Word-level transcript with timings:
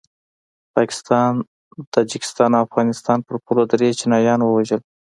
پاکستان 0.75 1.31
د 1.41 1.45
تاجکستان 1.95 2.49
او 2.55 2.63
افغانستان 2.67 3.17
پر 3.27 3.35
پوله 3.45 3.63
دري 3.71 3.89
چینایان 3.99 4.39
ووژل 4.43 4.81